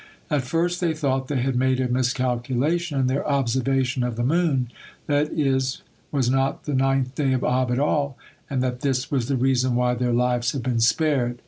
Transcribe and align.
At 0.31 0.41
first 0.41 0.81
they 0.81 0.95
thought 0.95 1.27
they 1.27 1.39
had 1.41 1.55
made 1.55 1.79
a 1.79 1.87
miscalculation 1.87 2.99
in 2.99 3.05
their 3.05 3.23
observation 3.27 4.01
of 4.03 4.15
the 4.15 4.23
moon, 4.23 4.71
that 5.05 5.31
is 5.31 5.83
was 6.11 6.27
not 6.27 6.63
the 6.63 6.73
ninth 6.73 7.13
day 7.13 7.33
of 7.33 7.43
Ab 7.43 7.69
at 7.69 7.77
all, 7.77 8.17
and 8.49 8.63
that 8.63 8.79
this 8.81 9.11
was 9.11 9.27
the 9.27 9.37
reason 9.37 9.75
why 9.75 9.93
their 9.93 10.11
lives 10.11 10.53
had 10.53 10.63
been 10.63 10.79
spared. 10.79 11.37